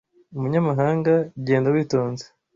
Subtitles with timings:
[0.37, 1.13] Umunyamahanga,
[1.47, 2.25] genda witonze!